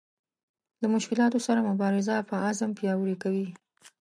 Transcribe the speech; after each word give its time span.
له 0.81 0.87
مشکلاتو 0.95 1.39
سره 1.47 1.67
مبارزه 1.69 2.15
په 2.29 2.35
عزم 2.45 2.71
پیاوړې 2.79 3.15
کوي. 3.23 3.47